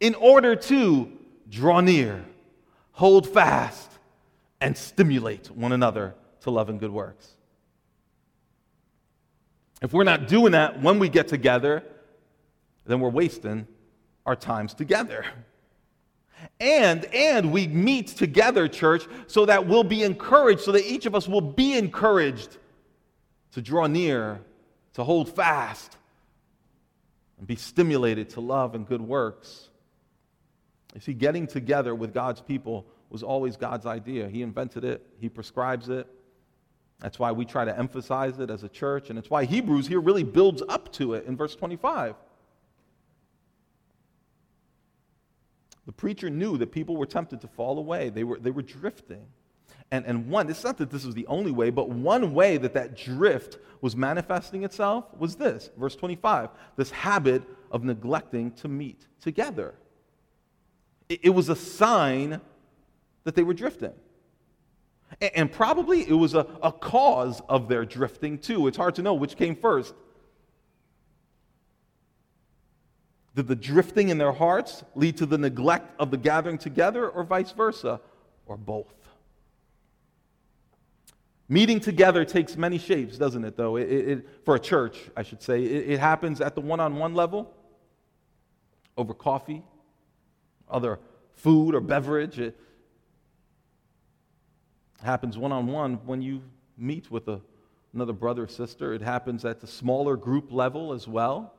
[0.00, 1.12] in order to
[1.50, 2.24] draw near,
[2.92, 3.90] hold fast,
[4.62, 7.32] and stimulate one another to love and good works.
[9.82, 11.84] If we're not doing that when we get together,
[12.86, 13.66] then we're wasting
[14.24, 15.26] our times together.
[16.60, 21.14] And and we meet together, church, so that we'll be encouraged, so that each of
[21.14, 22.58] us will be encouraged
[23.52, 24.40] to draw near,
[24.94, 25.96] to hold fast,
[27.38, 29.68] and be stimulated to love and good works.
[30.94, 34.28] You see, getting together with God's people was always God's idea.
[34.28, 36.06] He invented it, He prescribes it.
[37.00, 40.00] That's why we try to emphasize it as a church, and it's why Hebrews here
[40.00, 42.14] really builds up to it in verse 25.
[45.86, 49.26] The preacher knew that people were tempted to fall away, they were, they were drifting.
[49.90, 52.72] And, and one, it's not that this was the only way, but one way that
[52.72, 59.06] that drift was manifesting itself was this, verse 25, this habit of neglecting to meet
[59.20, 59.74] together.
[61.10, 62.40] It, it was a sign
[63.24, 63.92] that they were drifting.
[65.20, 68.68] And, and probably it was a, a cause of their drifting too.
[68.68, 69.94] It's hard to know which came first
[73.34, 77.24] Did the drifting in their hearts lead to the neglect of the gathering together, or
[77.24, 78.00] vice versa,
[78.46, 78.92] or both?
[81.48, 83.76] Meeting together takes many shapes, doesn't it, though?
[83.76, 85.62] It, it, for a church, I should say.
[85.62, 87.52] It, it happens at the one on one level,
[88.96, 89.62] over coffee,
[90.68, 90.98] other
[91.34, 92.38] food or beverage.
[92.38, 92.58] It
[95.02, 96.42] happens one on one when you
[96.76, 97.40] meet with a,
[97.92, 98.92] another brother or sister.
[98.92, 101.54] It happens at the smaller group level as well.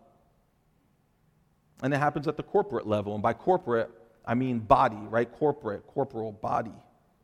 [1.82, 3.14] And it happens at the corporate level.
[3.14, 3.90] And by corporate,
[4.26, 5.30] I mean body, right?
[5.32, 6.72] Corporate, corporal body.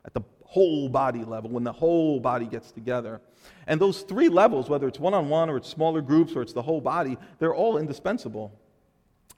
[0.04, 3.20] At the whole body level, when the whole body gets together.
[3.68, 6.52] And those three levels, whether it's one on one or it's smaller groups or it's
[6.52, 8.52] the whole body, they're all indispensable.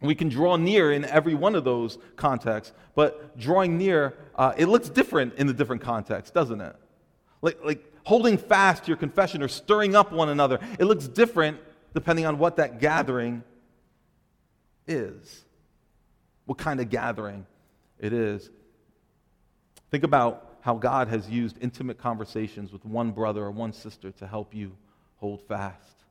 [0.00, 4.66] We can draw near in every one of those contexts, but drawing near, uh, it
[4.66, 6.74] looks different in the different contexts, doesn't it?
[7.42, 11.60] Like, like holding fast your confession or stirring up one another, it looks different
[11.94, 13.44] depending on what that gathering
[14.86, 15.44] is,
[16.44, 17.46] what kind of gathering
[17.98, 18.50] it is.
[19.90, 24.26] Think about how God has used intimate conversations with one brother or one sister to
[24.26, 24.72] help you
[25.16, 26.04] hold fast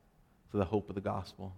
[0.52, 1.54] to the hope of the gospel.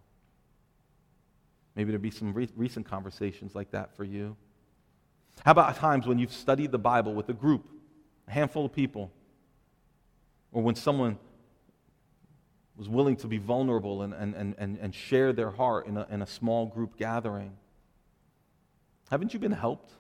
[1.76, 4.36] Maybe there'll be some re- recent conversations like that for you.
[5.44, 7.66] How about times when you've studied the Bible with a group,
[8.28, 9.12] a handful of people,
[10.52, 11.18] or when someone
[12.76, 16.22] was willing to be vulnerable and, and, and, and share their heart in a, in
[16.22, 17.56] a small group gathering.
[19.10, 19.92] Haven't you been helped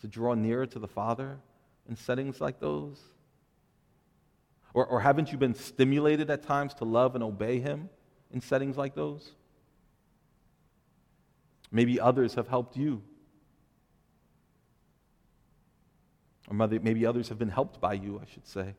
[0.00, 1.38] to draw nearer to the Father
[1.88, 2.98] in settings like those?
[4.72, 7.90] Or, or haven't you been stimulated at times to love and obey Him
[8.32, 9.32] in settings like those?
[11.70, 13.02] Maybe others have helped you.
[16.48, 18.74] Or maybe others have been helped by you, I should say.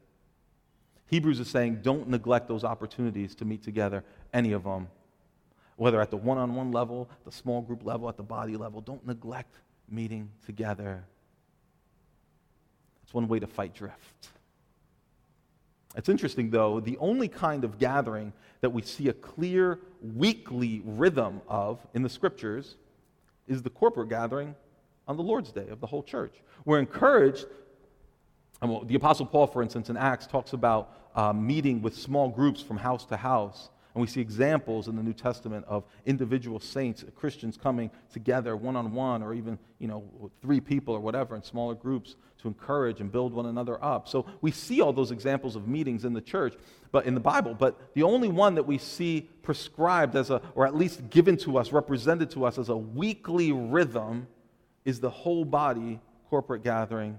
[1.12, 4.88] Hebrews is saying don't neglect those opportunities to meet together, any of them.
[5.76, 8.80] Whether at the one on one level, the small group level, at the body level,
[8.80, 9.58] don't neglect
[9.90, 11.04] meeting together.
[13.04, 14.30] It's one way to fight drift.
[15.98, 18.32] It's interesting, though, the only kind of gathering
[18.62, 19.80] that we see a clear
[20.16, 22.78] weekly rhythm of in the scriptures
[23.50, 24.56] is the corporate gathering
[25.10, 26.36] on the Lord's Day of the whole church.
[26.64, 27.48] We're encouraged,
[28.62, 32.78] the Apostle Paul, for instance, in Acts talks about uh, meeting with small groups from
[32.78, 37.58] house to house And we see examples in the New Testament of individual saints, Christians
[37.58, 41.76] coming together one on one or even, you know, three people or whatever in smaller
[41.76, 44.08] groups to encourage and build one another up.
[44.08, 46.54] So we see all those examples of meetings in the church,
[46.94, 50.66] but in the Bible, but the only one that we see prescribed as a or
[50.66, 54.26] at least given to us, represented to us as a weekly rhythm
[54.86, 56.00] is the whole body
[56.30, 57.18] corporate gathering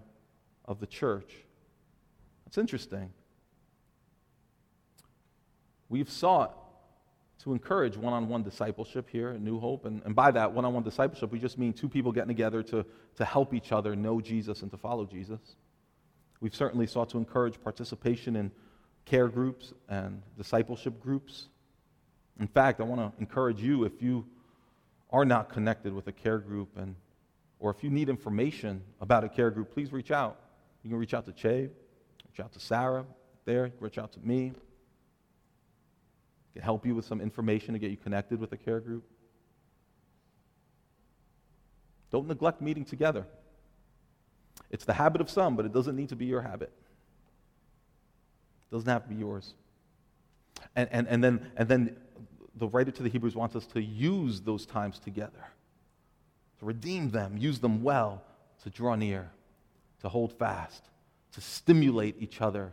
[0.64, 1.34] of the church.
[2.46, 3.10] It's interesting.
[5.92, 6.56] We've sought
[7.40, 9.84] to encourage one on one discipleship here at New Hope.
[9.84, 12.62] And, and by that, one on one discipleship, we just mean two people getting together
[12.62, 12.86] to,
[13.16, 15.38] to help each other know Jesus and to follow Jesus.
[16.40, 18.50] We've certainly sought to encourage participation in
[19.04, 21.48] care groups and discipleship groups.
[22.40, 24.24] In fact, I want to encourage you if you
[25.10, 26.96] are not connected with a care group and
[27.58, 30.40] or if you need information about a care group, please reach out.
[30.84, 31.68] You can reach out to Che,
[32.30, 33.04] reach out to Sarah
[33.44, 34.52] there, reach out to me
[36.60, 39.04] help you with some information to get you connected with a care group.
[42.10, 43.26] Don't neglect meeting together.
[44.70, 46.72] It's the habit of some, but it doesn't need to be your habit.
[48.70, 49.54] It doesn't have to be yours.
[50.76, 51.96] And, and, and, then, and then
[52.54, 55.46] the writer to the Hebrews wants us to use those times together,
[56.58, 58.22] to redeem them, use them well,
[58.62, 59.30] to draw near,
[60.00, 60.84] to hold fast,
[61.32, 62.72] to stimulate each other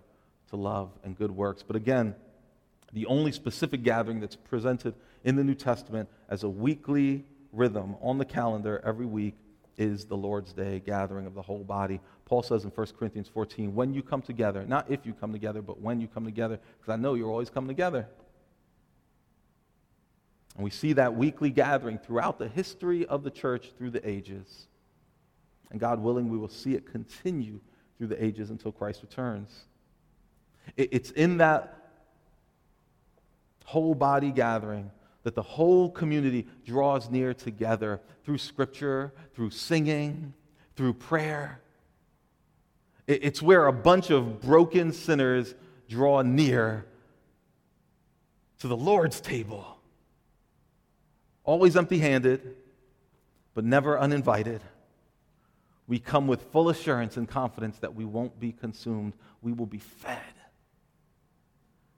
[0.49, 1.63] to love and good works.
[1.63, 2.15] But again,
[2.93, 8.17] the only specific gathering that's presented in the New Testament as a weekly rhythm on
[8.17, 9.35] the calendar every week
[9.77, 12.01] is the Lord's Day gathering of the whole body.
[12.25, 15.61] Paul says in 1 Corinthians 14, when you come together, not if you come together,
[15.61, 18.07] but when you come together, because I know you're always coming together.
[20.55, 24.67] And we see that weekly gathering throughout the history of the church through the ages.
[25.71, 27.61] And God willing, we will see it continue
[27.97, 29.65] through the ages until Christ returns.
[30.75, 31.78] It's in that
[33.69, 34.89] whole body gathering
[35.21, 40.33] that the whole community draws near together through scripture, through singing,
[40.75, 41.61] through prayer.
[43.05, 45.53] It's where a bunch of broken sinners
[45.87, 46.87] draw near
[48.59, 49.77] to the Lord's table.
[51.43, 52.55] Always empty handed,
[53.53, 54.61] but never uninvited.
[55.87, 59.13] We come with full assurance and confidence that we won't be consumed,
[59.43, 60.33] we will be fed.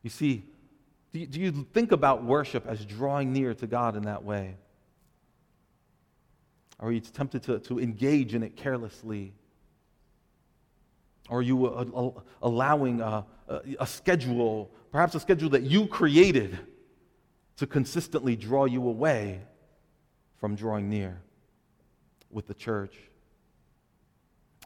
[0.01, 0.43] You see,
[1.13, 4.55] do you, do you think about worship as drawing near to God in that way?
[6.79, 9.33] Or are you tempted to, to engage in it carelessly?
[11.29, 16.57] Or are you uh, allowing a, a, a schedule, perhaps a schedule that you created,
[17.57, 19.41] to consistently draw you away
[20.39, 21.21] from drawing near
[22.31, 22.97] with the church?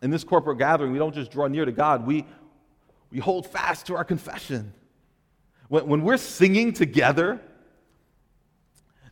[0.03, 2.25] In this corporate gathering, we don't just draw near to God, we,
[3.11, 4.73] we hold fast to our confession.
[5.67, 7.41] When, when we're singing together,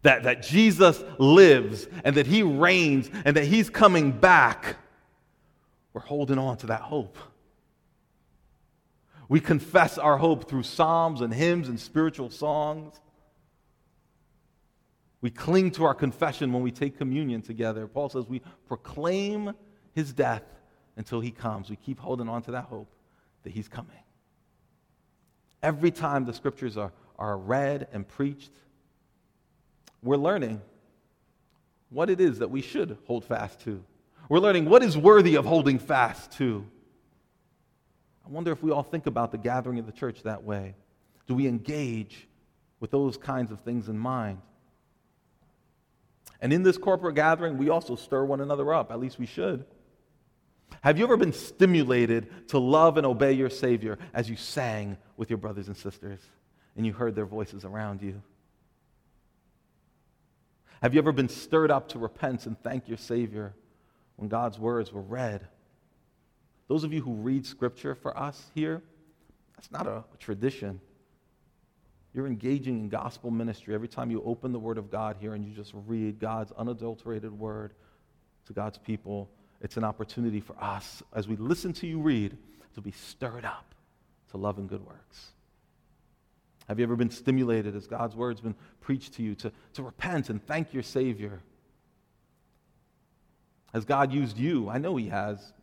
[0.03, 4.75] that, that Jesus lives and that he reigns and that he's coming back,
[5.93, 7.17] we're holding on to that hope.
[9.29, 12.99] We confess our hope through psalms and hymns and spiritual songs.
[15.21, 17.87] We cling to our confession when we take communion together.
[17.87, 19.53] Paul says we proclaim
[19.93, 20.43] his death
[20.97, 21.69] until he comes.
[21.69, 22.93] We keep holding on to that hope
[23.43, 24.02] that he's coming.
[25.64, 28.51] Every time the scriptures are, are read and preached,
[30.03, 30.61] we're learning
[31.89, 33.84] what it is that we should hold fast to.
[34.28, 36.66] We're learning what is worthy of holding fast to.
[38.26, 40.76] I wonder if we all think about the gathering of the church that way.
[41.28, 42.28] Do we engage
[42.80, 44.39] with those kinds of things in mind?
[46.41, 48.91] And in this corporate gathering, we also stir one another up.
[48.91, 49.66] At least we should.
[50.82, 55.30] Have you ever been stimulated to love and obey your Savior as you sang with
[55.30, 56.19] your brothers and sisters
[56.76, 58.21] and you heard their voices around you?
[60.82, 63.53] Have you ever been stirred up to repent and thank your Savior
[64.17, 65.47] when God's words were read?
[66.67, 68.82] Those of you who read Scripture for us here,
[69.55, 70.82] that's not a, a tradition.
[72.13, 75.45] You're engaging in gospel ministry every time you open the Word of God here and
[75.45, 77.74] you just read God's unadulterated Word
[78.47, 79.30] to God's people
[79.64, 82.38] it's an opportunity for us, as we listen to you read,
[82.76, 83.74] to be stirred up
[84.32, 85.32] to love and good works.
[86.68, 90.30] Have you ever been stimulated as God's word's been preached to you to, to repent
[90.30, 91.39] and thank your Savior?
[93.74, 94.70] Has God used you?
[94.70, 95.53] I know He has.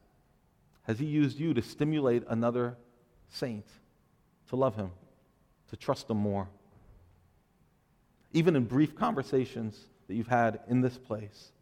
[0.82, 2.76] Has He used you to stimulate another
[3.28, 3.66] saint
[4.48, 4.90] to love Him,
[5.68, 6.48] to trust Him more?
[8.32, 11.52] Even in brief conversations that you've had in this place.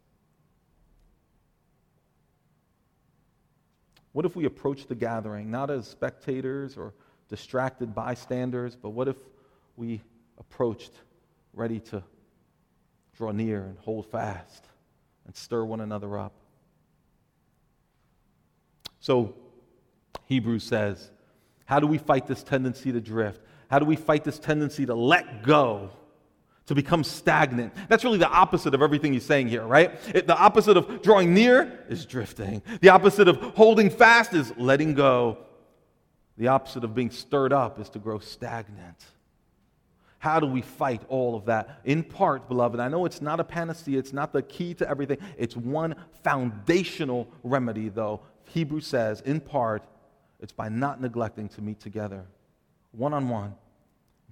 [4.18, 6.92] What if we approach the gathering not as spectators or
[7.28, 9.14] distracted bystanders, but what if
[9.76, 10.02] we
[10.40, 10.90] approached,
[11.52, 12.02] ready to
[13.16, 14.66] draw near and hold fast
[15.24, 16.32] and stir one another up.
[18.98, 19.36] So,
[20.24, 21.12] Hebrews says,
[21.66, 23.40] How do we fight this tendency to drift?
[23.70, 25.90] How do we fight this tendency to let go,
[26.68, 27.74] to become stagnant?
[27.88, 29.98] That's really the opposite of everything he's saying here, right?
[30.14, 34.94] It, the opposite of drawing near is drifting, the opposite of holding fast is letting
[34.94, 35.38] go,
[36.36, 39.04] the opposite of being stirred up is to grow stagnant.
[40.18, 41.80] How do we fight all of that?
[41.84, 45.18] In part, beloved, I know it's not a panacea, it's not the key to everything.
[45.36, 48.20] It's one foundational remedy, though.
[48.44, 49.84] Hebrew says, in part,
[50.40, 52.24] it's by not neglecting to meet together,
[52.92, 53.54] one on one,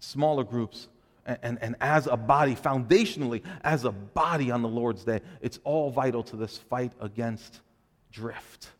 [0.01, 0.89] smaller groups,
[1.27, 5.20] and, and, as a body, foundationally, as a body on the Lord's day.
[5.41, 7.61] It's all vital to this fight against
[8.12, 8.70] drift.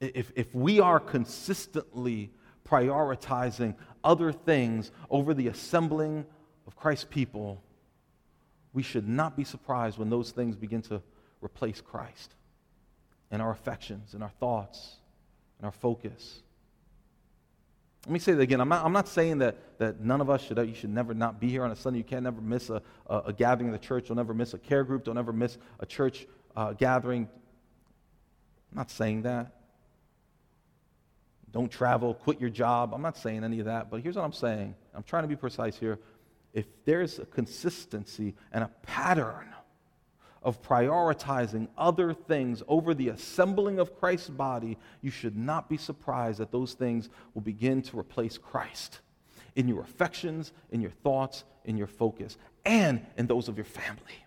[0.00, 2.30] If, if we are consistently
[2.68, 6.24] prioritizing other things over the assembling
[6.66, 7.62] of Christ's people,
[8.72, 11.02] we should not be surprised when those things begin to
[11.42, 12.34] replace Christ
[13.30, 14.96] in our affections, in our thoughts,
[15.58, 16.42] in our focus.
[18.06, 18.60] Let me say that again.
[18.60, 21.38] I'm not, I'm not saying that, that none of us should, you should never not
[21.38, 21.98] be here on a Sunday.
[21.98, 24.08] You can't never miss a, a, a gathering of the church.
[24.08, 25.04] Don't ever miss a care group.
[25.04, 26.26] Don't ever miss a church
[26.56, 27.28] uh, gathering.
[28.72, 29.54] I'm not saying that
[31.52, 32.94] don't travel, quit your job.
[32.94, 34.74] I'm not saying any of that, but here's what I'm saying.
[34.94, 35.98] I'm trying to be precise here.
[36.52, 39.48] If there's a consistency and a pattern
[40.42, 46.40] of prioritizing other things over the assembling of Christ's body, you should not be surprised
[46.40, 49.00] that those things will begin to replace Christ
[49.54, 54.24] in your affections, in your thoughts, in your focus, and in those of your family.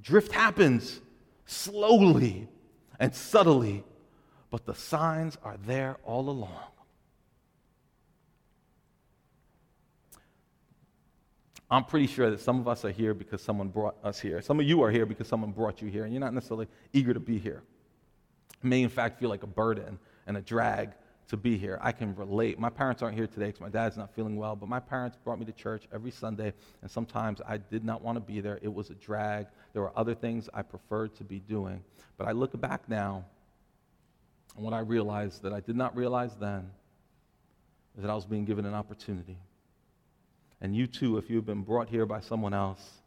[0.00, 1.00] Drift happens
[1.46, 2.48] slowly
[3.00, 3.84] and subtly,
[4.50, 6.75] but the signs are there all along.
[11.70, 14.40] I'm pretty sure that some of us are here because someone brought us here.
[14.40, 17.12] Some of you are here because someone brought you here, and you're not necessarily eager
[17.12, 17.62] to be here.
[18.62, 20.90] It may, in fact, feel like a burden and a drag
[21.28, 21.80] to be here.
[21.82, 22.56] I can relate.
[22.56, 25.40] My parents aren't here today because my dad's not feeling well, but my parents brought
[25.40, 26.52] me to church every Sunday,
[26.82, 28.60] and sometimes I did not want to be there.
[28.62, 29.46] It was a drag.
[29.72, 31.82] There were other things I preferred to be doing.
[32.16, 33.24] But I look back now,
[34.54, 36.70] and what I realized that I did not realize then
[37.96, 39.36] is that I was being given an opportunity.
[40.60, 43.02] And you too, if you have been brought here by someone else,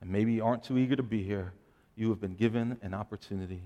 [0.00, 1.52] and maybe aren't too eager to be here,
[1.96, 3.62] you have been given an opportunity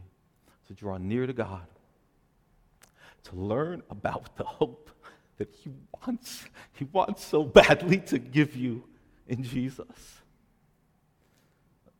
[0.68, 1.66] to draw near to God
[3.24, 4.90] to learn about the hope
[5.38, 5.70] that he
[6.06, 8.84] wants, he wants so badly to give you
[9.26, 10.20] in Jesus.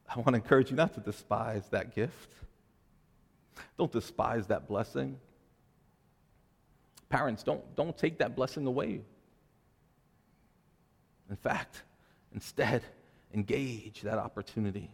[0.08, 2.32] I want to encourage you not to despise that gift.
[3.78, 5.18] Don't despise that blessing.
[7.08, 9.02] Parents, don't, don't take that blessing away.
[11.30, 11.82] In fact,
[12.34, 12.82] instead,
[13.32, 14.90] engage that opportunity.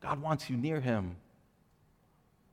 [0.00, 1.16] God wants you near Him.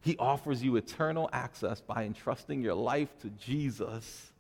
[0.01, 4.32] He offers you eternal access by entrusting your life to Jesus.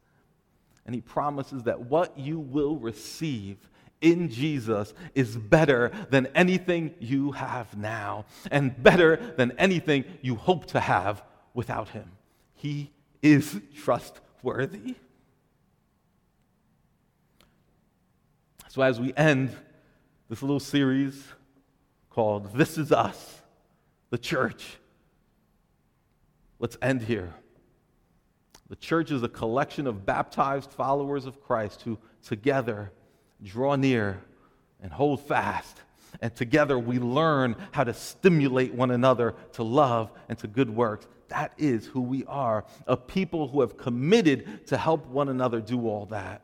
[0.85, 3.57] And He promises that what you will receive
[4.01, 10.65] in Jesus is better than anything you have now, and better than anything you hope
[10.67, 12.11] to have without Him.
[12.55, 14.95] He is trustworthy.
[18.73, 19.55] So, as we end
[20.31, 21.23] this little series
[22.09, 23.39] called This Is Us,
[24.09, 24.65] the church,
[26.57, 27.31] Let's end here.
[28.69, 32.91] The church is a collection of baptized followers of Christ who together
[33.43, 34.19] draw near
[34.81, 35.79] and hold fast.
[36.19, 41.05] And together we learn how to stimulate one another to love and to good works.
[41.27, 45.87] That is who we are a people who have committed to help one another do
[45.87, 46.42] all that.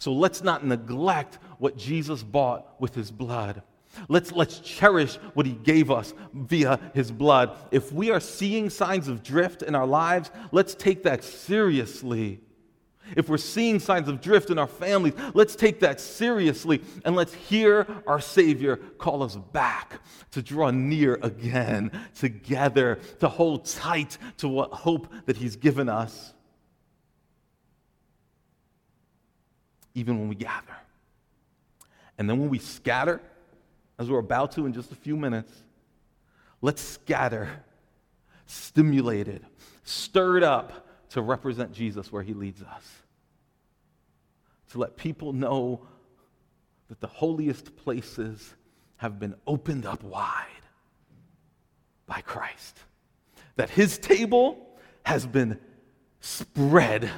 [0.00, 3.62] So let's not neglect what Jesus bought with his blood.
[4.08, 7.56] Let's, let's cherish what he gave us via his blood.
[7.70, 12.40] If we are seeing signs of drift in our lives, let's take that seriously.
[13.14, 17.34] If we're seeing signs of drift in our families, let's take that seriously and let's
[17.34, 24.48] hear our Savior call us back to draw near again together, to hold tight to
[24.48, 26.32] what hope that He's given us,
[30.00, 30.76] even when we gather.
[32.18, 33.20] And then when we scatter,
[33.98, 35.52] as we're about to in just a few minutes,
[36.60, 37.48] let's scatter,
[38.46, 39.46] stimulated,
[39.84, 42.84] stirred up to represent Jesus where he leads us.
[44.72, 45.86] To let people know
[46.88, 48.54] that the holiest places
[48.96, 50.46] have been opened up wide
[52.06, 52.78] by Christ.
[53.56, 55.58] That his table has been
[56.20, 57.10] spread,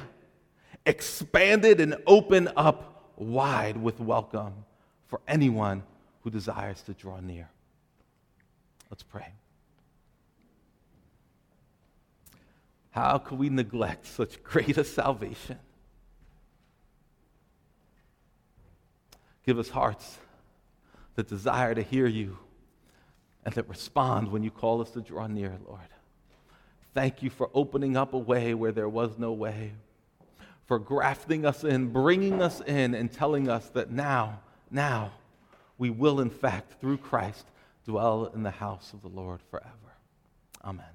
[0.85, 4.53] expanded, and open up wide with welcome
[5.07, 5.83] for anyone
[6.21, 7.49] who desires to draw near.
[8.89, 9.33] Let's pray.
[12.91, 15.57] How could we neglect such great a salvation?
[19.45, 20.19] Give us hearts
[21.15, 22.37] that desire to hear you
[23.45, 25.81] and that respond when you call us to draw near, Lord.
[26.93, 29.73] Thank you for opening up a way where there was no way,
[30.65, 34.39] for grafting us in, bringing us in, and telling us that now,
[34.71, 35.11] now,
[35.77, 37.45] we will, in fact, through Christ,
[37.85, 39.69] dwell in the house of the Lord forever.
[40.63, 40.85] Amen.